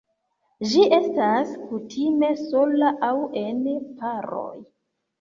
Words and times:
Ĝi 0.71 0.85
estas 0.97 1.53
kutime 1.67 2.33
sola 2.41 2.93
aŭ 3.11 3.13
en 3.47 3.65
paroj. 4.03 4.53